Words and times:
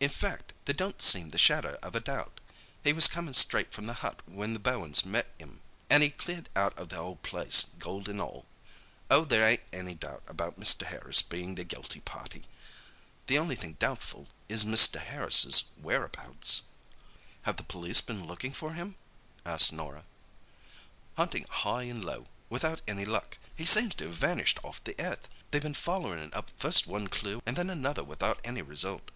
"In 0.00 0.08
fact, 0.08 0.52
there 0.64 0.74
don't 0.74 1.00
seem 1.00 1.28
the 1.30 1.38
shadder 1.38 1.78
of 1.80 1.94
a 1.94 2.00
doubt. 2.00 2.40
He 2.82 2.92
was 2.92 3.06
comin' 3.06 3.34
straight 3.34 3.70
from 3.70 3.86
the 3.86 3.92
hut 4.02 4.18
when 4.28 4.52
the 4.52 4.58
Bowens 4.58 5.04
met 5.04 5.28
'im—an' 5.38 6.00
he'd 6.02 6.18
cleared 6.18 6.48
out 6.56 6.74
the 6.74 6.96
whole 6.96 7.14
place, 7.14 7.66
gold 7.78 8.08
an' 8.08 8.18
all. 8.20 8.46
Oh, 9.08 9.24
there 9.24 9.48
ain't 9.48 9.62
any 9.72 9.94
doubt 9.94 10.24
about 10.26 10.58
Mr. 10.58 10.84
Harris 10.88 11.22
bein' 11.22 11.54
the 11.54 11.62
guilty 11.62 12.00
party. 12.00 12.42
The 13.28 13.38
only 13.38 13.54
thing 13.54 13.74
doubtful 13.74 14.26
is 14.48 14.64
Mr. 14.64 15.00
Harris's 15.00 15.62
whereabouts." 15.80 16.62
"Have 17.42 17.56
the 17.56 17.62
police 17.62 18.00
been 18.00 18.26
looking 18.26 18.50
for 18.50 18.72
him?" 18.72 18.96
asked 19.46 19.72
Norah. 19.72 20.02
"Huntin' 21.16 21.46
high 21.48 21.84
an' 21.84 22.02
low—without 22.02 22.80
any 22.88 23.04
luck. 23.04 23.38
He 23.56 23.64
seems 23.64 23.94
to 23.94 24.06
have 24.08 24.16
vanished 24.16 24.58
off 24.64 24.82
the 24.82 24.96
earth. 24.98 25.28
They've 25.52 25.62
bin 25.62 25.74
follerin' 25.74 26.34
up 26.34 26.50
first 26.58 26.88
one 26.88 27.06
clue 27.06 27.40
and 27.46 27.54
then 27.54 27.70
another 27.70 28.02
without 28.02 28.40
any 28.42 28.62
result. 28.62 29.12